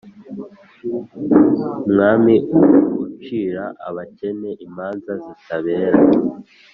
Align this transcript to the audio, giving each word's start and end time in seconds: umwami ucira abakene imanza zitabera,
umwami 1.85 2.35
ucira 3.05 3.65
abakene 3.87 4.49
imanza 4.65 5.11
zitabera, 5.23 5.99